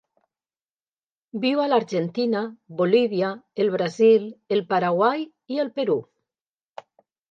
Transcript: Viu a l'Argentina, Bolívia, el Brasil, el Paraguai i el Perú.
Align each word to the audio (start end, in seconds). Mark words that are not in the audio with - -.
Viu 1.43 1.61
a 1.65 1.67
l'Argentina, 1.73 2.43
Bolívia, 2.81 3.31
el 3.67 3.71
Brasil, 3.79 4.29
el 4.59 4.67
Paraguai 4.75 5.27
i 5.57 5.65
el 5.69 5.75
Perú. 5.81 6.05